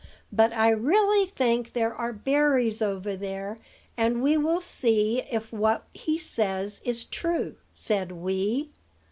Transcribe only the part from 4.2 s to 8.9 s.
we will see if what he says is true," said Wee.